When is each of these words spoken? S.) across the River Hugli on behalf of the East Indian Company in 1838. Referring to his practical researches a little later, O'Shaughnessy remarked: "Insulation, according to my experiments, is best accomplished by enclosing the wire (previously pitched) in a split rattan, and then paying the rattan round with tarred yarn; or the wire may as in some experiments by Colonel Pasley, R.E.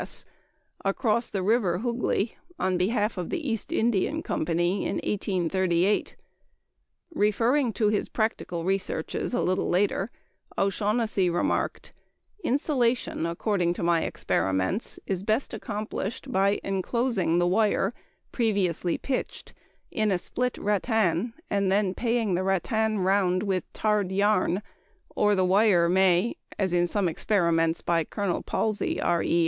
S.) 0.01 0.25
across 0.83 1.29
the 1.29 1.43
River 1.43 1.77
Hugli 1.77 2.35
on 2.57 2.75
behalf 2.75 3.19
of 3.19 3.29
the 3.29 3.47
East 3.47 3.71
Indian 3.71 4.23
Company 4.23 4.77
in 4.83 4.95
1838. 4.95 6.15
Referring 7.13 7.71
to 7.73 7.89
his 7.89 8.09
practical 8.09 8.63
researches 8.65 9.31
a 9.31 9.41
little 9.43 9.69
later, 9.69 10.09
O'Shaughnessy 10.57 11.29
remarked: 11.29 11.93
"Insulation, 12.43 13.27
according 13.27 13.73
to 13.75 13.83
my 13.83 14.01
experiments, 14.01 14.99
is 15.05 15.21
best 15.21 15.53
accomplished 15.53 16.31
by 16.31 16.59
enclosing 16.63 17.37
the 17.37 17.45
wire 17.45 17.93
(previously 18.31 18.97
pitched) 18.97 19.53
in 19.91 20.09
a 20.09 20.17
split 20.17 20.57
rattan, 20.57 21.35
and 21.47 21.71
then 21.71 21.93
paying 21.93 22.33
the 22.33 22.43
rattan 22.43 22.97
round 22.97 23.43
with 23.43 23.71
tarred 23.71 24.11
yarn; 24.11 24.63
or 25.15 25.35
the 25.35 25.45
wire 25.45 25.87
may 25.87 26.35
as 26.57 26.73
in 26.73 26.87
some 26.87 27.07
experiments 27.07 27.83
by 27.83 28.03
Colonel 28.03 28.41
Pasley, 28.41 28.99
R.E. 28.99 29.39